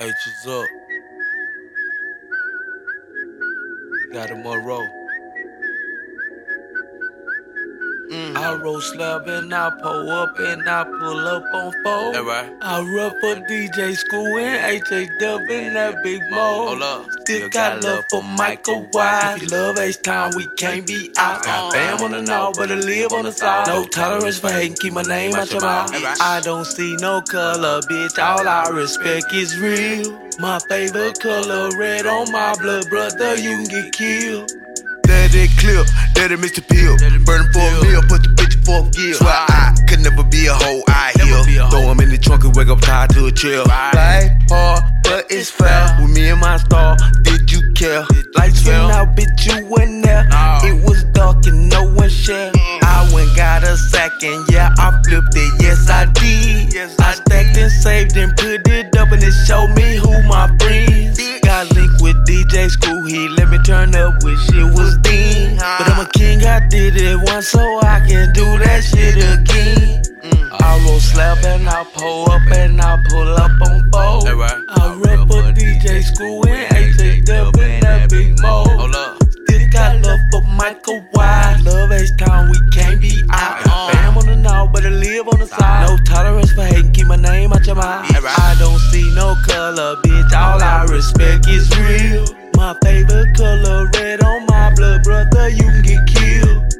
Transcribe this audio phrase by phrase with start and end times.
[0.00, 0.66] H is up.
[4.12, 5.01] Gotti Monroe.
[8.42, 12.12] I roll slab and I pull up and I pull up on four.
[12.12, 12.52] That right?
[12.60, 16.66] I run for DJ Screw and AJ Dub in that big mo.
[16.66, 17.06] Hold up.
[17.20, 19.34] Still got love for Michael White.
[19.36, 21.44] If you love H Town, we can't be out.
[21.44, 23.68] Got fam on the north, but I live on the south.
[23.68, 25.90] No tolerance for hating, keep my name out your mouth.
[26.20, 28.18] I don't see no color, bitch.
[28.18, 30.18] All I respect is real.
[30.40, 33.36] My favorite color, red on my blood, brother.
[33.36, 34.50] You can get killed.
[35.04, 36.66] That it clip, that it Mr.
[36.66, 36.96] Pill.
[37.24, 38.31] Burn for a meal, put the
[42.62, 43.64] wake up tied to a chair.
[43.64, 45.96] Life hard, but it's fair.
[46.00, 48.04] With me and my star, did you care?
[48.34, 50.26] Lights went out, bitch, you went there.
[50.28, 50.58] No.
[50.62, 52.54] It was dark and no one shared.
[52.82, 55.62] I went got a sack and yeah, I flipped it.
[55.62, 56.72] Yes, I did.
[56.72, 60.22] Yes, I I stacked and saved and put it up and it showed me who
[60.28, 61.18] my friends.
[61.42, 65.56] Got linked with DJ Screw, he let me turn up when shit was thin.
[65.56, 70.01] But I'm a king, I did it once, so I can do that shit again.
[71.94, 74.24] Pull up and I pull up on four.
[74.24, 74.64] That right?
[74.68, 78.64] I oh, rep for DJ Screw and AJ Dub in that big mo.
[78.64, 81.60] Still got love for Michael White.
[81.64, 83.92] Love H Town, we can't be out.
[83.92, 85.86] Fam on the north, but I live on the side.
[85.86, 88.08] No tolerance for hating, keep my name out your mouth.
[88.08, 90.32] I don't see no color, bitch.
[90.32, 92.24] All I respect is real.
[92.56, 95.50] My favorite color, red on my blood, brother.
[95.50, 96.74] You can get killed.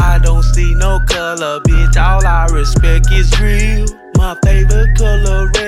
[0.00, 1.96] I don't see no color, bitch.
[2.00, 4.03] All I respect is real.
[4.16, 5.63] My favorite color, red